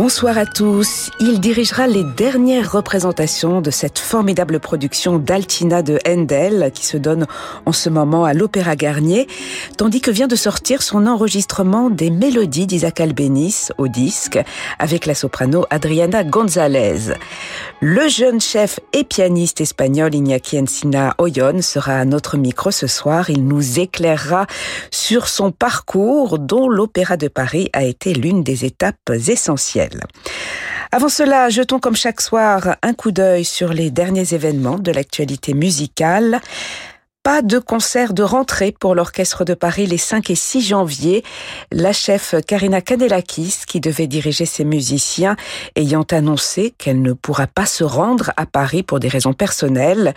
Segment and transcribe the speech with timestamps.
[0.00, 1.10] Bonsoir à tous.
[1.18, 7.26] Il dirigera les dernières représentations de cette formidable production d'Altina de Handel qui se donne
[7.66, 9.26] en ce moment à l'Opéra Garnier,
[9.76, 14.38] tandis que vient de sortir son enregistrement des mélodies d'Isaac Albéniz au disque
[14.78, 17.14] avec la soprano Adriana González.
[17.80, 23.30] Le jeune chef et pianiste espagnol Iñaki Encina Oyon sera à notre micro ce soir.
[23.30, 24.46] Il nous éclairera
[24.92, 29.87] sur son parcours dont l'Opéra de Paris a été l'une des étapes essentielles
[30.90, 35.52] avant cela, jetons comme chaque soir un coup d'œil sur les derniers événements de l'actualité
[35.52, 36.40] musicale
[37.28, 41.22] pas de concert de rentrée pour l'Orchestre de Paris les 5 et 6 janvier.
[41.70, 45.36] La chef Karina Kanelakis, qui devait diriger ses musiciens,
[45.76, 50.14] ayant annoncé qu'elle ne pourra pas se rendre à Paris pour des raisons personnelles.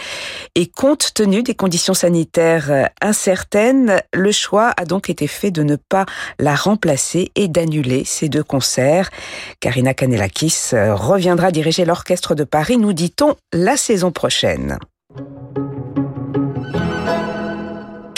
[0.55, 5.75] Et compte tenu des conditions sanitaires incertaines, le choix a donc été fait de ne
[5.75, 6.05] pas
[6.39, 9.09] la remplacer et d'annuler ces deux concerts.
[9.59, 14.79] Karina Kanelakis reviendra diriger l'Orchestre de Paris, nous dit-on, la saison prochaine.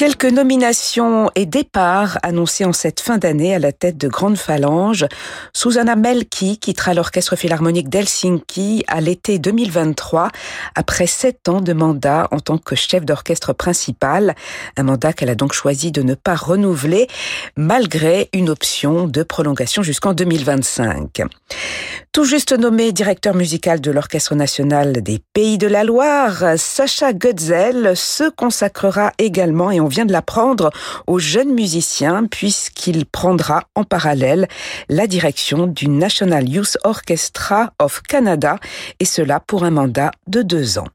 [0.06, 5.06] Quelques nominations et départs annoncés en cette fin d'année à la tête de Grande Phalange.
[5.54, 10.28] Susanna Melki quittera l'Orchestre Philharmonique d'Helsinki à l'été 2023
[10.76, 14.36] après sept ans de mandat en tant que chef d'orchestre principal.
[14.76, 17.08] Un mandat qu'elle a donc choisi de ne pas renouveler
[17.56, 21.22] malgré une option de prolongation jusqu'en 2025.
[22.12, 27.94] Tout juste nommé directeur musical de l'Orchestre national des Pays de la Loire, Sacha Gutzel
[27.96, 30.72] se consacrera également, et on vient de l'apprendre,
[31.06, 34.48] aux jeunes musiciens puisqu'il prendra en parallèle
[34.90, 38.58] la direction du National Youth Orchestra of Canada,
[39.00, 40.88] et cela pour un mandat de deux ans.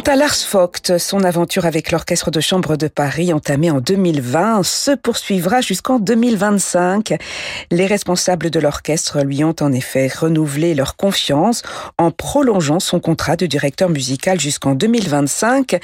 [0.00, 4.62] Quant à Lars Vogt, son aventure avec l'Orchestre de chambre de Paris entamée en 2020
[4.62, 7.18] se poursuivra jusqu'en 2025.
[7.70, 11.62] Les responsables de l'orchestre lui ont en effet renouvelé leur confiance
[11.98, 15.78] en prolongeant son contrat de directeur musical jusqu'en 2025,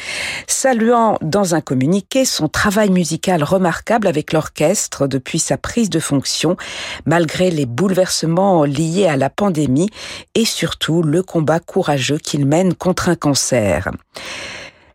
[0.47, 6.56] saluant dans un communiqué son travail musical remarquable avec l'orchestre depuis sa prise de fonction,
[7.05, 9.91] malgré les bouleversements liés à la pandémie
[10.34, 13.91] et surtout le combat courageux qu'il mène contre un cancer.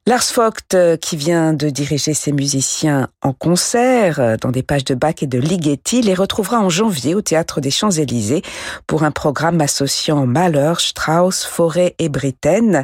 [0.07, 4.83] Lars Vogt, euh, qui vient de diriger ses musiciens en concert euh, dans des pages
[4.83, 8.41] de Bach et de Ligeti, les retrouvera en janvier au Théâtre des Champs-Élysées
[8.87, 12.83] pour un programme associant Mahler, Strauss, Forêt et Britten.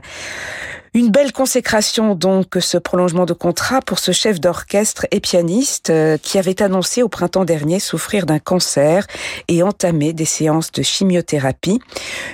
[0.97, 6.17] Une belle consécration donc ce prolongement de contrat pour ce chef d'orchestre et pianiste euh,
[6.17, 9.05] qui avait annoncé au printemps dernier souffrir d'un cancer
[9.47, 11.79] et entamer des séances de chimiothérapie.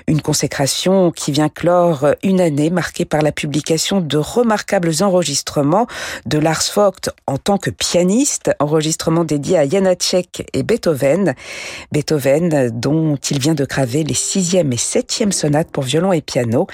[0.07, 5.88] Une consécration qui vient clore une année marquée par la publication de remarquables enregistrements
[6.25, 11.35] de Lars Vogt en tant que pianiste, enregistrements dédiés à Janacek et Beethoven.
[11.91, 16.66] Beethoven dont il vient de graver les sixième et septième sonates pour violon et piano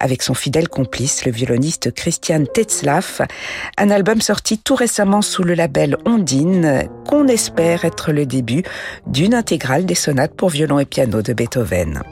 [0.00, 3.20] avec son fidèle complice le violoniste Christian Tetzlaff,
[3.76, 8.62] un album sorti tout récemment sous le label Ondine, qu'on espère être le début
[9.06, 12.02] d'une intégrale des sonates pour violon et piano de Beethoven.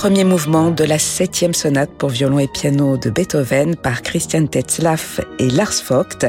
[0.00, 5.20] Premier mouvement de la septième sonate pour violon et piano de Beethoven par Christian Tetzlaff
[5.38, 6.24] et Lars Vogt.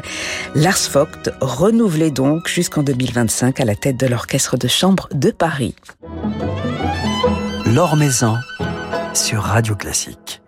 [0.56, 5.74] Lars Vogt renouvelé donc jusqu'en 2025 à la tête de l'orchestre de chambre de Paris.
[7.66, 8.36] L'Or Maison
[9.14, 10.41] sur Radio Classique.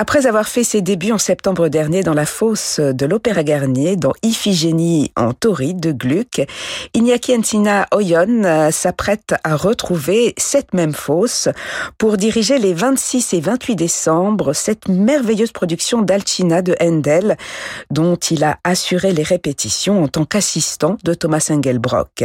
[0.00, 4.12] Après avoir fait ses débuts en septembre dernier dans la fosse de l'Opéra Garnier, dans
[4.22, 6.46] Iphigénie en Tauride de Gluck,
[6.94, 11.48] Iñaki Encina Oyon euh, s'apprête à retrouver cette même fosse
[11.98, 17.36] pour diriger les 26 et 28 décembre cette merveilleuse production d'Alcina de Handel,
[17.90, 22.22] dont il a assuré les répétitions en tant qu'assistant de Thomas Engelbrock.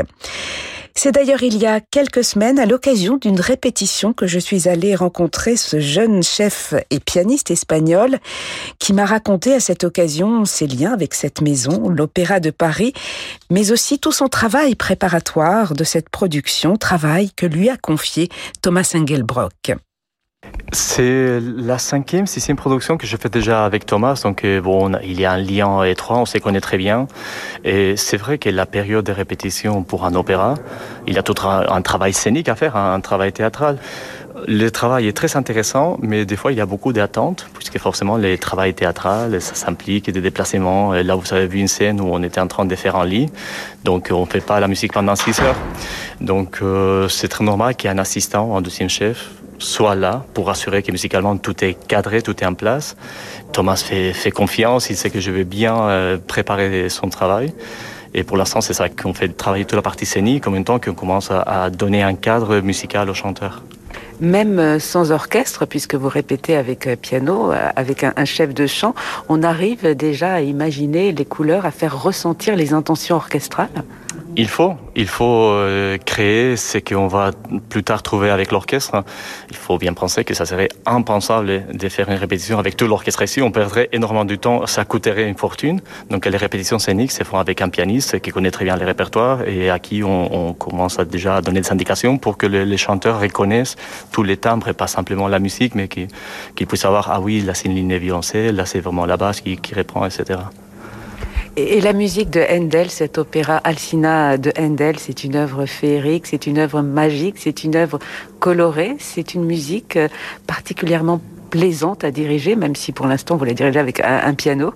[0.96, 4.96] C'est d'ailleurs il y a quelques semaines, à l'occasion d'une répétition, que je suis allée
[4.96, 8.20] rencontrer ce jeune chef et pianiste espagnol
[8.80, 12.94] qui m'a raconté à cette occasion ses liens avec cette maison, l'Opéra de Paris,
[13.50, 18.30] mais aussi tout son travail préparatoire de cette production, travail que lui a confié
[18.62, 19.74] Thomas Engelbrock.
[20.74, 24.20] C'est la cinquième, sixième production que je fais déjà avec Thomas.
[24.24, 27.08] Donc, euh, bon, il y a un lien étroit, on se connaît très bien.
[27.64, 30.56] Et c'est vrai que la période de répétition pour un opéra,
[31.06, 33.78] il y a tout un travail scénique à faire, un travail théâtral.
[34.48, 38.18] Le travail est très intéressant, mais des fois, il y a beaucoup d'attentes, puisque forcément,
[38.18, 40.96] le travail théâtral, ça s'implique des déplacements.
[40.96, 43.04] Et là, vous avez vu une scène où on était en train de faire en
[43.04, 43.30] lit.
[43.84, 45.56] Donc, on ne fait pas la musique pendant six heures.
[46.20, 49.30] Donc, euh, c'est très normal qu'il y ait un assistant, un deuxième chef,
[49.64, 52.96] soit là pour assurer que musicalement tout est cadré, tout est en place.
[53.52, 57.54] Thomas fait, confiance, il sait que je vais bien euh, préparer son travail.
[58.14, 60.80] Et pour l'instant, c'est ça qu'on fait travailler toute la partie scénique en même temps
[60.80, 63.64] qu'on commence à, donner un cadre musical au chanteur
[64.20, 68.94] même euh, sans orchestre, puisque vous répétez avec euh, piano, avec un, chef de chant,
[69.28, 73.84] on arrive déjà à imaginer les couleurs, à faire ressentir les intentions orchestrales
[74.36, 77.32] il faut, il faut euh, créer ce qu'on va
[77.70, 79.04] plus tard trouver avec l'orchestre.
[79.50, 83.22] Il faut bien penser que ça serait impensable de faire une répétition avec tout l'orchestre
[83.22, 83.42] ici.
[83.42, 85.82] On perdrait énormément de temps, ça coûterait une fortune.
[86.10, 89.48] Donc les répétitions scéniques se font avec un pianiste qui connaît très bien les répertoires
[89.48, 93.76] et à qui on, commence déjà à donner des indications pour que les, chanteurs reconnaissent
[94.12, 97.54] tous les timbres et pas simplement la musique, mais qu'ils puissent savoir, ah oui, là
[97.54, 100.40] c'est une ligne violoncelle, là c'est vraiment la basse qui, qui reprend, etc.
[101.56, 106.48] Et, la musique de Handel, cet opéra Alcina de Handel, c'est une œuvre féerique, c'est
[106.48, 108.00] une œuvre magique, c'est une œuvre
[108.40, 110.08] colorée, c'est une musique euh,
[110.48, 111.22] particulièrement
[111.52, 114.74] plaisante à diriger, même si pour l'instant vous la dirigez avec un, piano.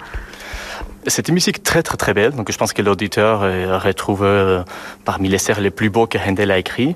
[1.07, 3.41] C'est une musique très très très belle, donc je pense que l'auditeur
[3.81, 4.61] retrouve euh,
[5.03, 6.95] parmi les serres les plus beaux que Handel a écrit.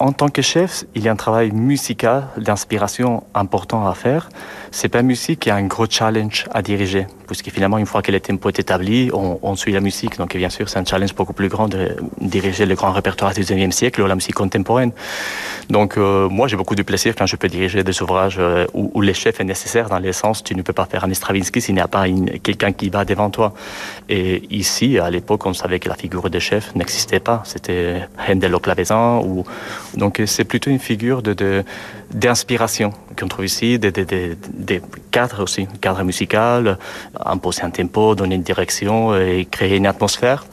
[0.00, 4.28] En tant que chef, il y a un travail musical d'inspiration important à faire.
[4.70, 8.10] C'est pas musique qui a un gros challenge à diriger puisque finalement, une fois que
[8.10, 10.16] le tempo est établi, on, suit la musique.
[10.16, 13.42] Donc, bien sûr, c'est un challenge beaucoup plus grand de diriger le grand répertoire du
[13.42, 14.92] 19e siècle ou la musique contemporaine.
[15.68, 18.90] Donc, euh, moi, j'ai beaucoup de plaisir quand je peux diriger des ouvrages euh, où,
[18.94, 21.60] où, le chef est nécessaire, dans le sens, tu ne peux pas faire un Stravinsky
[21.60, 22.06] s'il n'y a pas
[22.42, 23.52] quelqu'un qui va devant toi.
[24.08, 27.42] Et ici, à l'époque, on savait que la figure de chef n'existait pas.
[27.44, 29.18] C'était Handel au clavecin.
[29.18, 29.44] Ou...
[29.94, 31.64] Donc, c'est plutôt une figure de,
[32.12, 36.78] d'inspiration qu'on trouve ici, des, des, des, cadres aussi, cadre musical,
[37.24, 40.46] imposer un tempo, donner une direction et créer une atmosphère.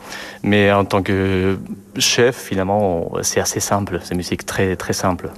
[0.44, 1.58] Mais en tant que
[1.98, 5.30] chef, finalement, c'est assez simple, c'est une musique très très simple.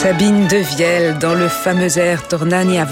[0.00, 2.86] Sabine Devielle dans le fameux air Tornani à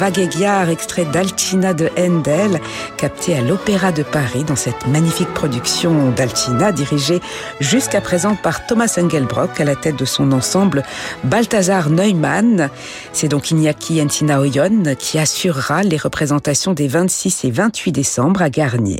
[0.68, 2.60] extrait d'Alcina de Handel,
[2.96, 7.20] capté à l'Opéra de Paris dans cette magnifique production d'Alcina dirigée
[7.60, 10.82] jusqu'à présent par Thomas Engelbrock à la tête de son ensemble
[11.22, 12.70] Balthazar Neumann.
[13.12, 18.50] C'est donc Iñaki Encina Oyon qui assurera les représentations des 26 et 28 décembre à
[18.50, 18.98] Garnier.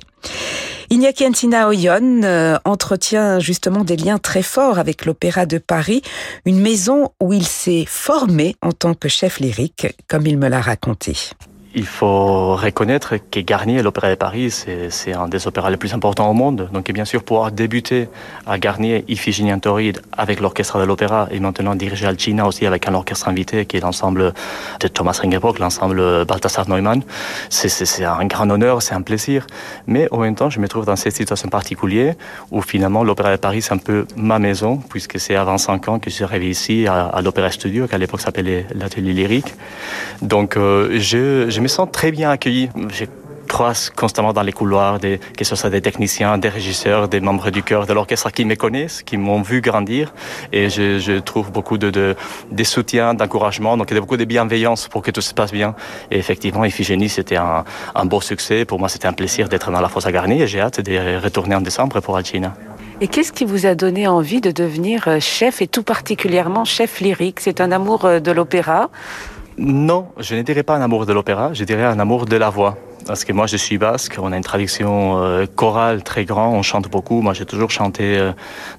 [0.91, 6.03] Iñaki Antina Oyon euh, entretient justement des liens très forts avec l'Opéra de Paris,
[6.45, 10.61] une maison où il s'est formé en tant que chef lyrique, comme il me l'a
[10.61, 11.17] raconté.
[11.79, 16.31] Il faut reconnaître que Garnier, l'Opéra de Paris, c'est un des opéras les plus importants
[16.31, 16.71] au monde.
[16.73, 18.09] Donc, bien sûr, pouvoir débuter
[18.47, 22.95] à Garnier, Iphigénie Tauride, avec l'orchestre de l'opéra et maintenant diriger Alcina aussi avec un
[22.95, 24.33] orchestre invité qui est l'ensemble
[24.81, 27.03] de Thomas Ringelbrock, l'ensemble Balthasar Neumann.
[27.51, 29.47] C'est un grand honneur, c'est un plaisir.
[29.87, 32.15] Mais en même temps, je me trouve dans cette situation particulière
[32.51, 35.99] où finalement l'Opéra de Paris, c'est un peu ma maison, puisque c'est avant cinq ans
[35.99, 39.55] que je suis arrivé ici à, l'Opéra Studio, qui à l'époque s'appelait l'Atelier Lyrique.
[40.23, 42.71] Donc, euh, je, je sens très bien accueilli.
[42.91, 43.05] Je
[43.47, 47.51] croise constamment dans les couloirs, des, que ce soit des techniciens, des régisseurs, des membres
[47.51, 50.13] du chœur de l'orchestre qui me connaissent, qui m'ont vu grandir.
[50.53, 53.77] Et je, trouve beaucoup de, de, soutien, d'encouragement.
[53.77, 55.75] Donc il y a beaucoup de bienveillance pour que tout se passe bien.
[56.11, 57.65] Et effectivement, Iphigénie, c'était un,
[58.05, 58.65] beau succès.
[58.65, 61.23] Pour moi, c'était un plaisir d'être dans la fosse à Garnier et j'ai hâte de
[61.23, 62.55] retourner en décembre pour Alcina.
[63.01, 67.41] Et qu'est-ce qui vous a donné envie de devenir chef et tout particulièrement chef lyrique?
[67.41, 68.89] C'est un amour euh, de l'opéra
[69.59, 72.51] non, je ne dirais pas un amour de l'opéra, je dirais un amour de la
[72.51, 72.77] voix.
[73.07, 76.63] Parce que moi, je suis basque, on a une tradition euh, chorale très grande, on
[76.63, 77.23] chante beaucoup.
[77.23, 78.33] Moi, j'ai toujours chanté euh,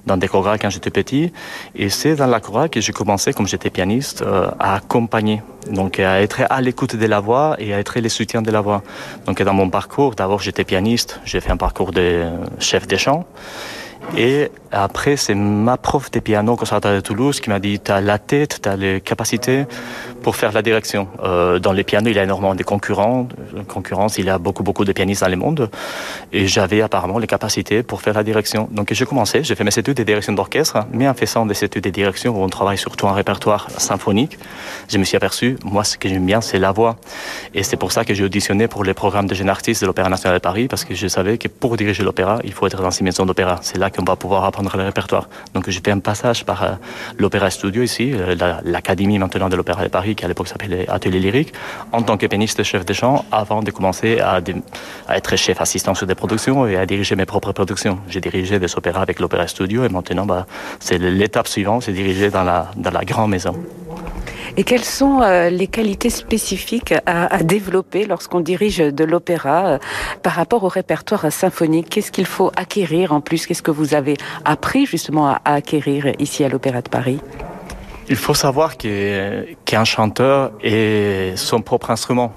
[0.06, 1.32] dans des chorales quand j'étais petit.
[1.74, 5.42] Et c'est dans la chorale que j'ai commencé, comme j'étais pianiste, euh, à accompagner.
[5.70, 8.60] Donc, à être à l'écoute de la voix et à être le soutien de la
[8.60, 8.82] voix.
[9.24, 11.20] Donc, dans mon parcours, d'abord, j'étais pianiste.
[11.24, 12.24] J'ai fait un parcours de
[12.58, 13.24] chef des chants.
[14.16, 17.90] Et après, c'est ma prof de piano au Conservatoire de Toulouse qui m'a dit Tu
[17.90, 19.66] as la tête, tu as les capacités
[20.22, 21.08] pour faire la direction.
[21.22, 23.28] Euh, dans les pianos, il y a énormément de concurrents.
[23.66, 25.70] Concurrence, il y a beaucoup, beaucoup de pianistes dans le monde.
[26.32, 28.68] Et j'avais apparemment les capacités pour faire la direction.
[28.70, 31.84] Donc j'ai commencé, j'ai fait mes études de direction d'orchestre, mais en faisant des études
[31.84, 34.38] de direction où on travaille surtout en répertoire symphonique,
[34.88, 36.96] je me suis aperçu, moi, ce que j'aime bien, c'est la voix.
[37.54, 40.08] Et c'est pour ça que j'ai auditionné pour les programmes de jeunes artistes de l'Opéra
[40.08, 42.90] national de Paris, parce que je savais que pour diriger l'opéra, il faut être dans
[42.90, 43.58] une maison d'opéra.
[43.62, 45.28] C'est là qu'on va pouvoir apprendre le répertoire.
[45.54, 46.70] Donc j'ai fait un passage par euh,
[47.18, 48.34] l'Opéra Studio ici, euh,
[48.64, 51.52] l'académie maintenant de l'Opéra de Paris, qui à l'époque s'appelait Atelier Lyrique,
[51.92, 54.40] en tant que pianiste chef de chant, avant de commencer à,
[55.14, 57.98] être chef assistant sur des productions et à diriger mes propres productions.
[58.08, 60.46] J'ai dirigé des opéras avec l'Opéra Studio et maintenant bah,
[60.80, 63.54] c'est l'étape suivante, c'est diriger dans la, dans la grande maison.
[64.56, 69.78] Et quelles sont euh, les qualités spécifiques à, développer lorsqu'on dirige de l'opéra euh,
[70.24, 71.90] par rapport au répertoire symphonique?
[71.90, 73.46] Qu'est-ce qu'il faut acquérir en plus?
[73.46, 77.20] Qu'est-ce que vous avez appris justement à, acquérir ici à l'Opéra de Paris?
[78.08, 82.32] Il faut savoir qu'un chanteur est son propre instrument.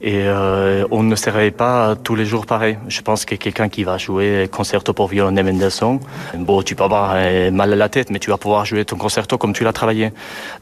[0.00, 2.78] Et euh, on ne se réveille pas tous les jours pareil.
[2.86, 5.98] Je pense que quelqu'un qui va jouer concerto pour violon de Mendelssohn,
[6.36, 8.96] bon, tu peux avoir euh, mal à la tête, mais tu vas pouvoir jouer ton
[8.96, 10.12] concerto comme tu l'as travaillé.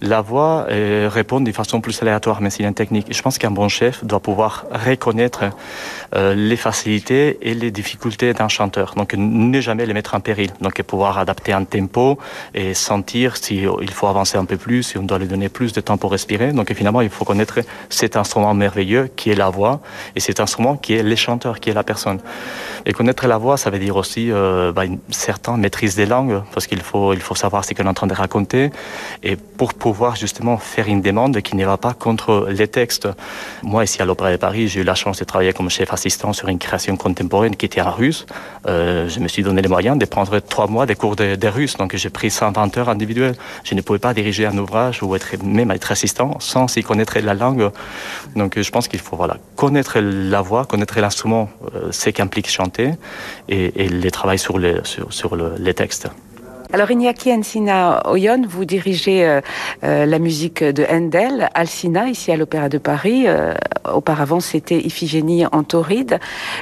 [0.01, 3.09] La voix euh, répond de façon plus aléatoire, mais c'est une technique.
[3.11, 5.45] je pense qu'un bon chef doit pouvoir reconnaître
[6.15, 8.95] les facilités et les difficultés d'un chanteur.
[8.97, 10.51] Donc, ne jamais les mettre en péril.
[10.61, 12.19] Donc, pouvoir adapter un tempo
[12.55, 15.73] et sentir s'il il faut avancer un peu plus, si on doit lui donner plus
[15.73, 16.53] de temps pour respirer.
[16.53, 17.59] Donc, finalement, il faut connaître
[17.91, 18.86] cet instrument merveilleux
[19.17, 19.81] qui est la voix,
[20.15, 22.21] et cet instrument qui est les chanteurs, qui est la personne.
[22.85, 26.43] Et connaître la voix, ça veut dire aussi euh, bah, une certaine maîtrise des langues,
[26.53, 28.71] parce qu'il faut, il faut savoir ce qu'on est en train de raconter,
[29.23, 33.09] et pour pouvoir justement faire une demande qui ne va pas contre les textes.
[33.63, 36.33] Moi, ici à l'Opéra de Paris, j'ai eu la chance de travailler comme chef assistant
[36.33, 38.27] sur une création contemporaine qui était en russe.
[38.67, 41.49] Euh, je me suis donné les moyens de prendre trois mois des cours de, de
[41.49, 43.37] russe, donc j'ai pris 120 heures individuelles.
[43.65, 47.19] Je ne pouvais pas diriger un ouvrage ou être, même être assistant sans y connaître
[47.19, 47.71] la langue.
[48.35, 49.19] Donc je pense qu'il faut
[49.55, 52.91] connaître la voix, connaître l'instrument, euh, ce qu'implique chanter,
[53.49, 56.09] et, les travailler sur, les, textes.
[56.75, 59.41] Alors Iñaki Encina Oyon, vous dirigez euh,
[59.83, 63.25] euh, la musique de Handel, Alcina, ici à l'Opéra de Paris.
[63.27, 63.55] Euh,
[63.91, 66.19] auparavant, c'était Iphigénie en tauride.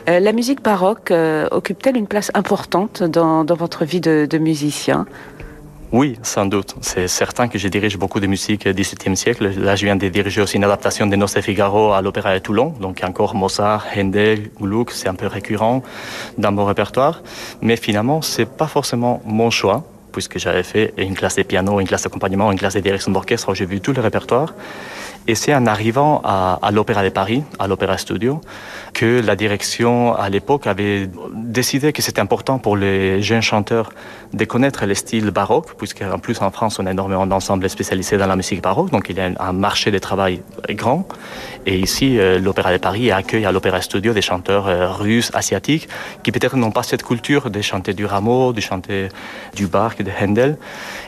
[0.06, 1.12] La musique baroque
[1.50, 5.06] occupe-t-elle une place importante dans, votre vie de musicien?
[5.94, 6.74] Oui, sans doute.
[6.80, 9.48] C'est certain que je dirige beaucoup de musique du XVIIe siècle.
[9.60, 12.74] Là, je viens de diriger aussi une adaptation de Noce Figaro à l'Opéra de Toulon.
[12.80, 15.84] Donc, encore Mozart, Handel, Gluck, c'est un peu récurrent
[16.36, 17.22] dans mon répertoire.
[17.62, 21.86] Mais finalement, c'est pas forcément mon choix, puisque j'avais fait une classe de piano, une
[21.86, 23.54] classe d'accompagnement, une classe de direction d'orchestre.
[23.54, 24.52] J'ai vu tout le répertoire.
[25.26, 28.40] Et c'est en arrivant à, à l'Opéra de Paris, à l'Opéra Studio,
[28.92, 33.90] que la direction à l'époque avait décidé que c'était important pour les jeunes chanteurs
[34.32, 38.26] de connaître les styles baroques, puisqu'en plus en France on a énormément d'ensembles spécialisés dans
[38.26, 41.06] la musique baroque, donc il y a un marché de travail grand.
[41.66, 45.88] Et ici, euh, l'Opéra de Paris accueille à l'Opéra Studio des chanteurs euh, russes, asiatiques,
[46.22, 49.08] qui peut-être n'ont pas cette culture de chanter du Rameau, de chanter
[49.54, 50.58] du Bach, de Handel.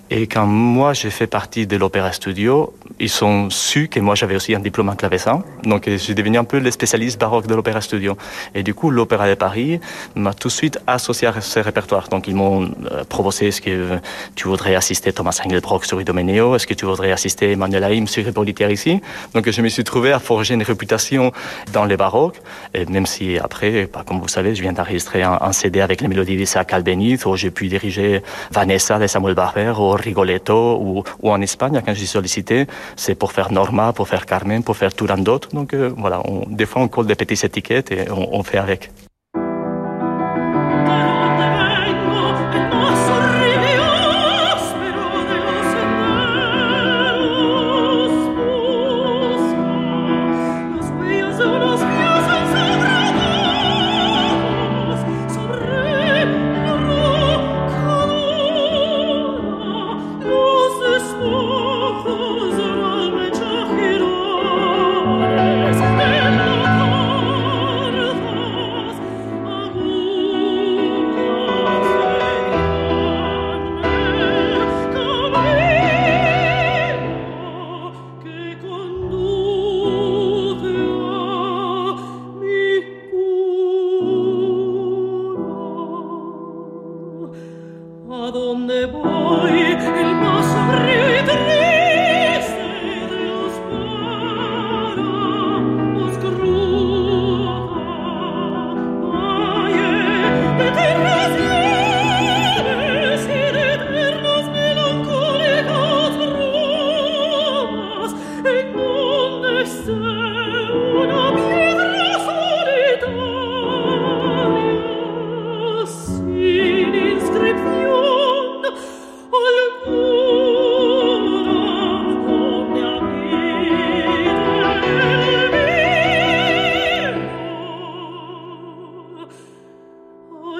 [0.08, 4.36] Et quand moi j'ai fait partie de l'Opéra Studio, ils ont su que moi j'avais
[4.36, 7.80] aussi un diplôme en clavecin, donc j'ai devenu un peu le spécialiste baroque de l'Opéra
[7.80, 8.16] Studio.
[8.54, 9.80] Et du coup, l'Opéra de Paris
[10.14, 12.08] m'a tout de suite associé à ce répertoire.
[12.08, 13.98] Donc ils m'ont euh, proposé est-ce que
[14.36, 18.26] tu voudrais assister Thomas Engelbrock sur Idomeneo, est-ce que tu voudrais assister Emmanuel Haïm sur
[18.26, 19.00] Hippolyte ici?
[19.34, 21.32] Donc je me suis trouvé à forger une réputation
[21.72, 22.40] dans les baroques,
[22.74, 26.08] et même si après, bah, comme vous savez, je viens d'enregistrer un, CD avec les
[26.08, 28.22] mélodies d'Isaac Albéniz, où j'ai pu diriger
[28.52, 33.52] Vanessa de Samuel Barber, Rigoletto ou, en Espagne, quand je suis sollicité, c'est pour faire
[33.52, 35.40] Norma, pour faire Carmen, pour faire Turandot.
[35.52, 38.90] Donc euh, voilà, on, des fois on colle des petites étiquettes et on fait avec.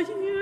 [0.05, 0.36] for you.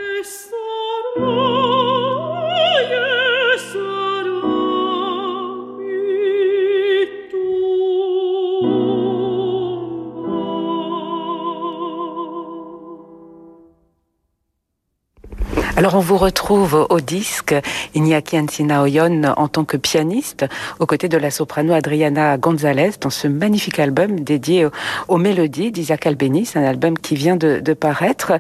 [15.85, 17.55] Alors on vous retrouve au disque
[17.95, 20.47] Iñaki Oyon en tant que pianiste
[20.81, 24.67] aux côtés de la soprano Adriana Gonzalez dans ce magnifique album dédié
[25.09, 28.33] aux, mélodies d'Isaac Albéniz, un album qui vient de, de paraître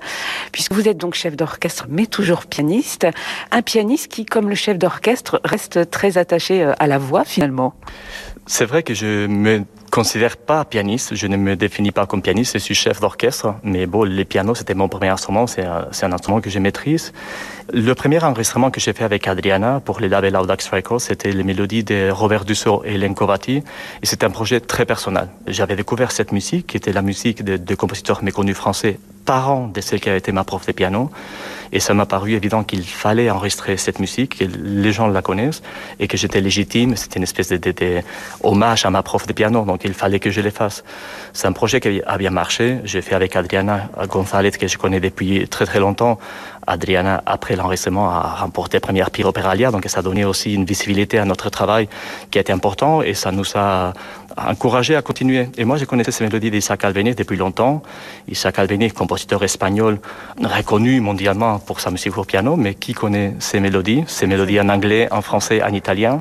[0.52, 3.06] puisque vous êtes donc chef d'orchestre mais toujours pianiste,
[3.50, 7.74] un pianiste qui comme le chef d'orchestre reste très attaché euh, à la voix finalement.
[8.46, 12.54] C'est vrai que je me considère pas pianiste, je ne me définis pas comme pianiste,
[12.54, 16.12] je suis chef d'orchestre, mais bon, le piano, c'était mon premier instrument, c'est un, un,
[16.12, 17.12] instrument que je maîtrise.
[17.72, 21.44] Le premier enregistrement que j'ai fait avec Adriana pour les labels Audax Records, c'était les
[21.44, 23.14] mélodies de Robert Dussault et Hélène
[23.48, 23.62] et
[24.02, 25.28] c'était un projet très personnel.
[25.46, 29.80] J'avais découvert cette musique, qui était la musique de, de compositeurs méconnus français, parents de
[29.80, 31.08] celle qui a été ma prof de piano,
[31.74, 35.60] et ça m'a paru évident qu'il fallait enregistrer cette musique, que les gens la connaissent,
[35.98, 38.02] et que j'étais légitime, c'était une espèce de,
[38.42, 40.84] à ma prof de piano, donc il fallait que je les fasse.
[41.32, 42.78] C'est un projet qui a bien marché.
[42.84, 46.18] J'ai fait avec Adriana González, que je connais depuis très très longtemps.
[46.66, 51.18] Adriana, après l'enregistrement, a remporté première Pire Opéralia, donc ça a donné aussi une visibilité
[51.18, 51.88] à notre travail
[52.30, 53.92] qui a été important et ça nous a
[54.36, 55.48] encouragé à continuer.
[55.56, 57.82] Et moi, je connaissais ces mélodies d'Isaac Albéniz depuis longtemps.
[58.28, 59.98] Isaac Albéniz, compositeur espagnol
[60.42, 64.68] reconnu mondialement pour sa musique au piano, mais qui connaît ces mélodies, ces mélodies en
[64.68, 66.20] anglais, en français, en italien?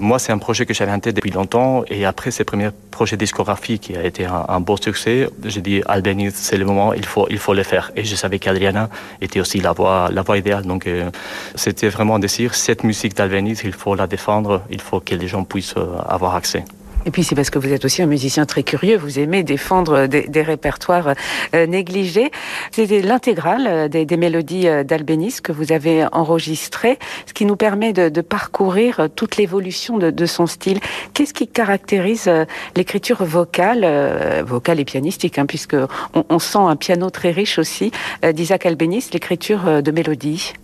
[0.00, 1.84] Moi, c'est un projet que j'avais en tête depuis longtemps.
[1.88, 6.34] Et après ces premiers projets discographiques qui a été un, beau succès, j'ai dit, Albéniz,
[6.34, 7.92] c'est le moment, il faut, il faut le faire.
[7.94, 8.90] Et je savais qu'Adriana
[9.20, 10.64] était aussi la voix, la voix idéale.
[10.64, 11.10] Donc, euh,
[11.54, 12.54] c'était vraiment un désir.
[12.54, 14.62] Cette musique d'Albéniz, il faut la défendre.
[14.68, 16.64] Il faut que les gens puissent euh, avoir accès.
[17.06, 20.06] Et puis c'est parce que vous êtes aussi un musicien très curieux, vous aimez défendre
[20.06, 21.14] des, des répertoires
[21.54, 22.30] euh, négligés.
[22.70, 27.56] C'était l'intégrale euh, des, des, mélodies euh, d'Albéniz que vous avez enregistrées, ce qui nous
[27.56, 30.80] permet de, de parcourir toute l'évolution de, de, son style.
[31.12, 32.30] Qu'est-ce qui caractérise
[32.74, 35.76] l'écriture vocale, vocale et pianistique, hein, puisque
[36.14, 40.54] on, on, sent un piano très riche aussi d'Isaac Albéniz, l'écriture de mélodies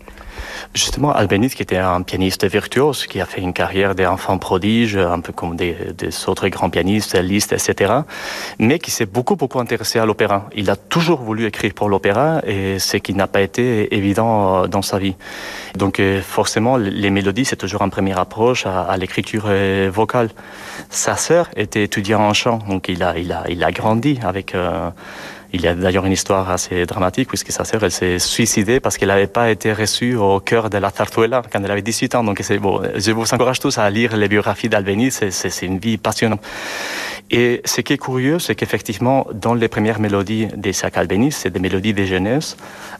[0.73, 5.19] Justement, Albéniz, qui était un pianiste virtuose, qui a fait une carrière d'enfant prodige, un
[5.19, 5.75] peu comme des,
[6.29, 7.93] autres grands pianistes, Liszt, etc.,
[8.61, 10.49] mais qui s'est beaucoup, beaucoup intéressé à l'opéra.
[10.55, 14.83] Il a toujours voulu écrire pour l'opéra et ce qui n'a pas été évident dans
[14.83, 15.17] sa vie.
[15.75, 20.31] Donc, euh, forcément, les mélodies, c'est toujours une première approche à, l'écriture euh, vocale.
[20.89, 24.55] Sa sœur était étudiante en chant, donc il a, il a, il a grandi avec...
[24.55, 24.91] Euh,
[25.53, 28.97] il y a d'ailleurs une histoire assez dramatique puisque sa sœur, elle s'est suicidée parce
[28.99, 32.25] qu'elle n'avait pas été reçue au cœur de la Tartuela quand elle avait 18 ans.
[32.25, 32.83] Donc c'est bon.
[32.95, 35.21] Je vous encourage tous à lire les biographies d'Albéniz.
[35.31, 36.41] C'est une vie passionnante.
[37.33, 41.61] Et ce qui est curieux, c'est qu'effectivement, dans les premières mélodies d'Isaac Albéniz, c'est des
[41.61, 42.57] mélodies de jeunesse.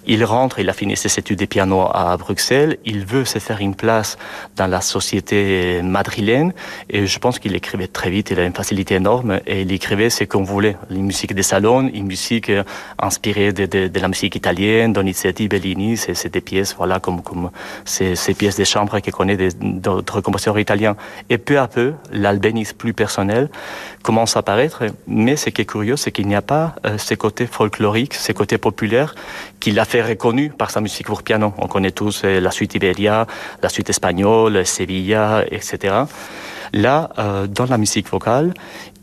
[0.07, 2.79] Il rentre, il a fini ses études de piano à Bruxelles.
[2.85, 4.19] Il veut se faire une place
[4.55, 6.53] dans la société madrilène.
[6.89, 8.31] Et je pense qu'il écrivait très vite.
[8.31, 10.77] Il a une facilité énorme et il écrivait ce qu'on voulait.
[10.91, 12.40] Une musique de salon, une musique
[12.99, 17.51] inspirée de, de, de, la musique italienne, Donizetti, Bellini, c'est des pièces, voilà, comme,
[17.85, 20.97] ces, ces pièces de chambre qu'il connaît d'autres compositeurs italiens.
[21.29, 23.51] Et peu à peu, l'albénisme plus personnel
[24.03, 27.17] commence à apparaître, mais ce qui est curieux, c'est qu'il n'y a pas euh, ces
[27.17, 29.15] côtés folkloriques, ces côtés populaires
[29.61, 31.53] qu'il a fait reconnu par sa musique pour piano.
[31.59, 33.27] On connaît tous euh, la suite Iberia,
[33.63, 36.05] la suite espagnole, Sevilla, etc.
[36.73, 38.55] Là, euh, dans la musique vocale,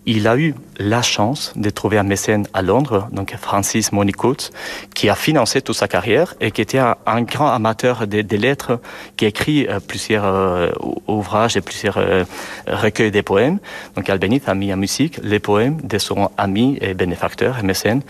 [0.05, 4.51] il a eu la chance de trouver un mécène à Londres, donc Francis Monicote,
[4.93, 8.79] qui a financé toute sa carrière et qui était un, grand amateur des, des, lettres,
[9.15, 10.69] qui a écrit euh, plusieurs euh,
[11.07, 12.23] ouvrages et plusieurs euh,
[12.67, 13.59] recueils de poèmes.
[13.95, 18.01] Donc Albéniz a mis en musique les poèmes de son ami et bénéfacteur et mécène,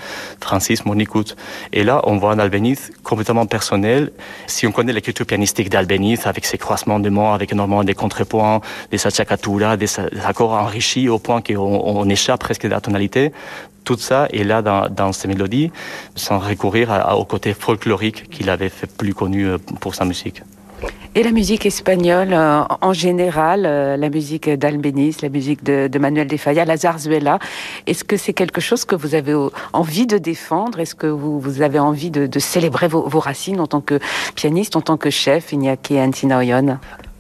[0.41, 1.36] Francis Monicote.
[1.71, 4.12] Et là, on voit un Albéniz complètement personnel.
[4.47, 8.62] Si on connaît l'écriture pianistique d'Albéniz, avec ses croisements de mots, avec énormément de contrepoints,
[8.91, 13.32] des saccatura, des, des accords enrichis au point qu'on on échappe presque de la tonalité.
[13.84, 15.72] Tout ça est là dans, dans ces mélodies,
[16.15, 20.41] sans recourir au côté folklorique qu'il avait fait plus connu euh, pour sa musique.
[21.15, 26.00] Et la musique espagnole euh, en général, euh, la musique d'Albéniz, la musique de, de,
[26.00, 27.39] Manuel de Falla, la zarzuela,
[27.88, 29.34] est-ce que c'est quelque chose que vous avez
[29.74, 30.80] envie de défendre?
[30.80, 34.00] Est-ce que vous, avez envie de, célébrer vos, vos, racines en tant que
[34.36, 36.78] pianiste, en tant que chef, Iñaki Antinaoyon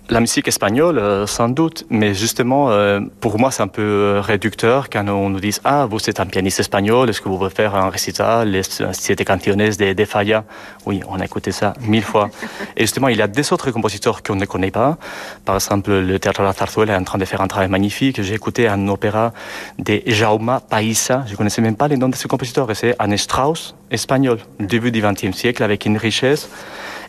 [0.09, 4.21] la musique espagnole, euh, sans doute, mais justement, euh, pour moi, c'est un peu euh,
[4.21, 7.49] réducteur quand on nous dit Ah, vous êtes un pianiste espagnol, est-ce que vous pouvez
[7.49, 10.45] faire un récital, les siete canciones de, de Falla?
[10.85, 12.29] Oui, on a écouté ça mille fois.
[12.77, 14.97] Et justement, il y a des autres compositeurs qu'on ne connaît pas.
[15.43, 18.21] Par exemple, le Théâtre de la Zarzuela est en train de faire un travail magnifique.
[18.21, 19.33] J'ai écouté un opéra
[19.77, 23.17] de Jaume Paisa, je ne connaissais même pas les noms de ce compositeur, c'est un
[23.17, 26.49] Strauss espagnol, début du XXe siècle, avec une richesse.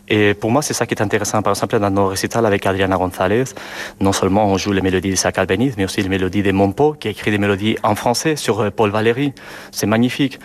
[0.09, 1.41] Et pour moi, c'est ça qui est intéressant.
[1.41, 3.45] Par exemple, dans nos récitals avec Adriana González,
[3.99, 6.93] non seulement on joue les mélodies de Isaac Albéniz, mais aussi les mélodies de Monpo,
[6.93, 9.33] qui a écrit des mélodies en français sur Paul Valéry.
[9.71, 10.39] C'est magnifique.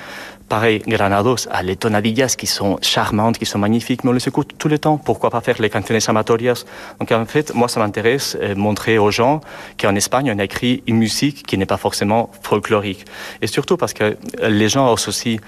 [0.49, 4.53] Pareil, Granados a les tonadillas qui sont charmantes, qui sont magnifiques, mais on les écoute
[4.59, 4.99] tout le temps.
[4.99, 6.65] Pourquoi pas faire les canciones amatorias?
[7.01, 9.41] Donc en fait, moi, ça m'intéresse euh, montrer aux gens
[9.81, 13.07] qu'en Espagne, on a écrit une musique qui n'est pas forcément folklorique.
[13.41, 15.39] Et surtout parce que les gens associent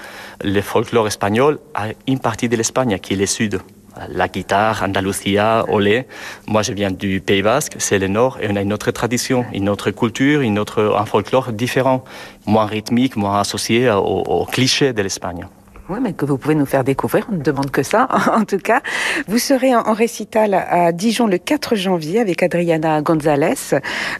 [0.42, 3.60] le folklore espagnol à une partie de l'Espagne, qui est le sud
[4.08, 6.06] la guitare, Andalusia, Olé.
[6.46, 9.44] Moi, je viens du Pays Basque, c'est le Nord, et on a une autre tradition,
[9.52, 12.04] une autre culture, une autre, un folklore différent,
[12.46, 15.46] moins rythmique, moins associé aux, aux clichés de l'Espagne.
[15.88, 17.28] Oui, mais que vous pouvez nous faire découvrir.
[17.30, 18.80] On ne demande que ça, en tout cas.
[19.28, 23.54] Vous serez en récital à Dijon le 4 janvier avec Adriana Gonzalez.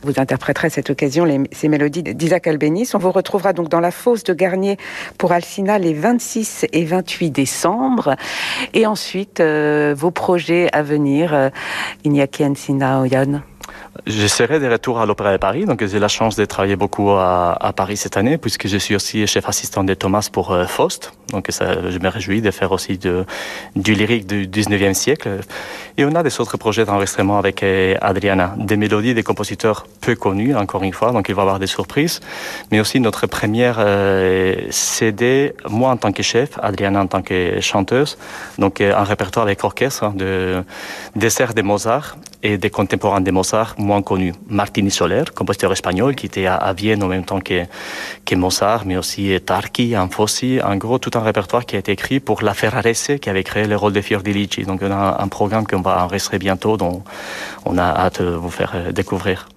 [0.02, 2.94] Vous interpréterez à cette occasion les, ces mélodies d'Isaac Albéniz.
[2.94, 4.76] On vous retrouvera donc dans la fosse de Garnier
[5.18, 8.14] pour Alcina les 26 et 28 décembre.
[8.72, 11.50] Et ensuite, euh, vos projets à venir, euh,
[12.05, 12.44] Iñaki.
[14.06, 17.11] Je serai de retour à l'Opéra de Paris, donc j'ai la chance de travailler beaucoup
[17.11, 21.12] à, Paris cette année, puisque je suis aussi chef assistant de Thomas pour euh, Faust.
[21.32, 25.40] Donc je me réjouis de faire aussi du lyrique du 19e siècle.
[25.98, 30.14] Et on a des autres projets d'enregistrement avec euh, Adriana, des mélodies des compositeurs peu
[30.14, 32.20] connus, encore une fois, donc il va y avoir des surprises.
[32.70, 37.61] Mais aussi notre première euh, CD, moi en tant que chef, Adriana en tant que
[37.61, 38.18] chanteuse,
[38.59, 40.62] donc euh, un répertoire avec orchestre hein, de
[41.14, 44.35] desserts de Mozart et des contemporains de Mozart moins connus.
[44.48, 47.64] Martini Soler, compositeur espagnol qui était à, Vienne en même temps que,
[48.24, 52.20] que Mozart, mais aussi Tarki, Anfossi, en gros tout un répertoire qui a été écrit
[52.20, 54.62] pour la Ferrarese qui avait créé le rôle de Fiordilici.
[54.64, 57.02] Donc on a un programme qu'on va enregistrer bientôt dont
[57.64, 59.48] on a hâte de vous faire découvrir.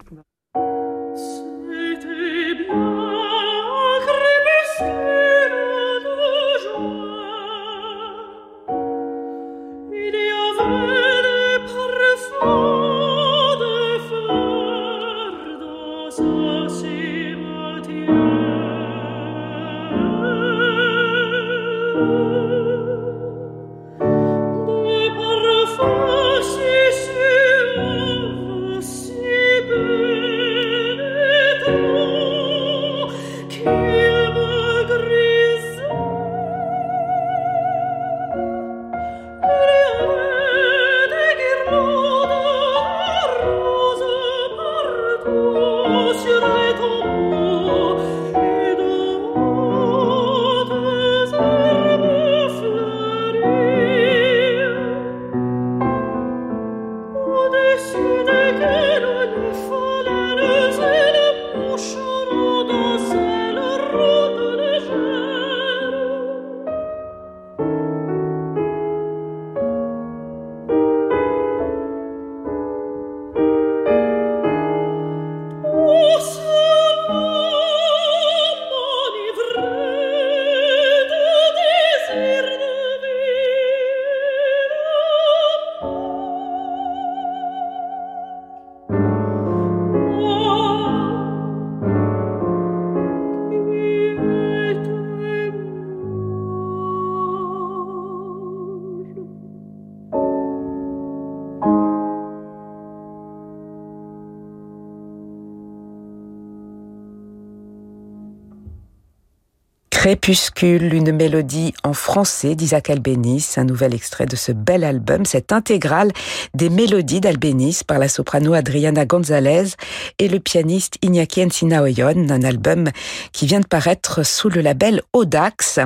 [110.00, 115.52] Crépuscule, une mélodie en français d'Isaac Albéniz, un nouvel extrait de ce bel album, cette
[115.52, 116.10] intégrale
[116.54, 119.74] des mélodies d'Albéniz par la soprano Adriana Gonzalez
[120.18, 122.88] et le pianiste Iñaki Encinaoyon, un album
[123.32, 125.80] qui vient de paraître sous le label Audax.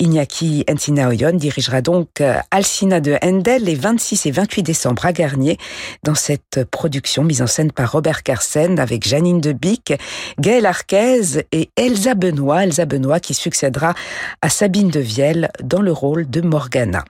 [0.00, 5.56] Iñaki Encinaoyon dirigera donc euh, Alcina de Handel les 26 et 28 décembre à Garnier
[6.02, 9.94] dans cette production mise en scène par Robert Carsen avec Janine Debic,
[10.38, 13.94] Gaël Arquez et Elsa Benoît, Elsa Benoît qui succédera
[14.42, 17.04] à Sabine de Vielle dans le rôle de Morgana.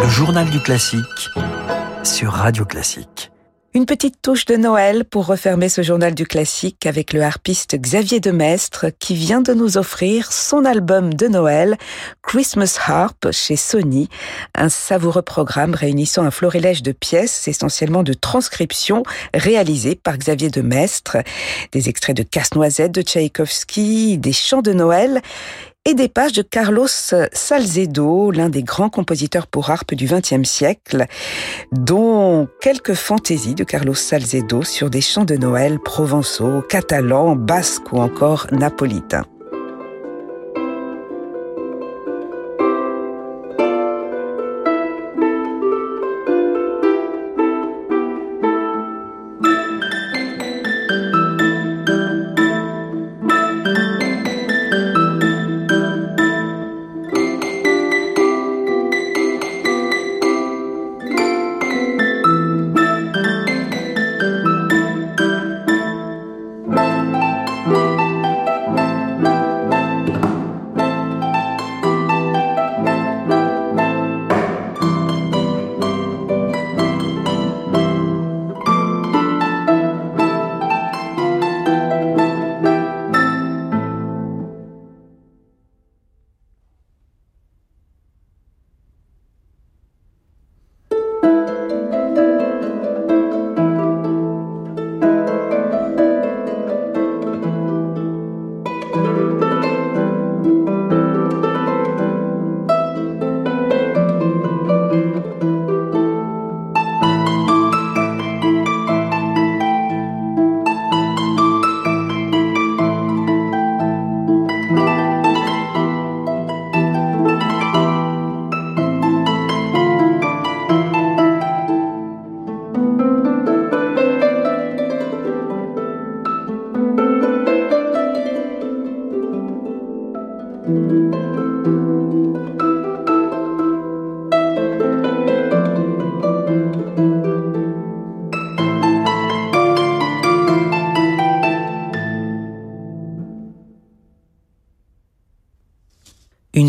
[0.00, 1.28] Le journal du classique
[2.02, 3.30] sur Radio Classique.
[3.72, 8.18] Une petite touche de Noël pour refermer ce journal du classique avec le harpiste Xavier
[8.18, 11.78] Demestre qui vient de nous offrir son album de Noël
[12.20, 14.08] Christmas Harp chez Sony,
[14.56, 19.04] un savoureux programme réunissant un florilège de pièces essentiellement de transcriptions
[19.34, 21.18] réalisées par Xavier Demestre,
[21.70, 25.22] des extraits de Casse-Noisette de Tchaïkovski, des chants de Noël
[25.86, 31.06] et des pages de Carlos Salzedo, l'un des grands compositeurs pour harpe du XXe siècle,
[31.72, 37.98] dont quelques fantaisies de Carlos Salzedo sur des chants de Noël provençaux, catalans, basques ou
[37.98, 39.24] encore napolitains.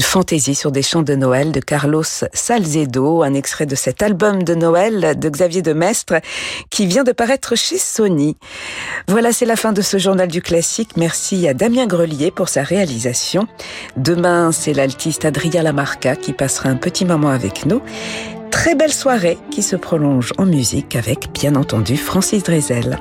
[0.01, 4.55] Fantaisie sur des chants de Noël de Carlos Salzedo, un extrait de cet album de
[4.55, 6.15] Noël de Xavier de Mestre
[6.69, 8.37] qui vient de paraître chez Sony.
[9.07, 10.97] Voilà, c'est la fin de ce journal du classique.
[10.97, 13.47] Merci à Damien Grelier pour sa réalisation.
[13.97, 17.81] Demain, c'est l'altiste Adrien Lamarca qui passera un petit moment avec nous.
[18.51, 22.97] Très belle soirée qui se prolonge en musique avec, bien entendu, Francis Drezel.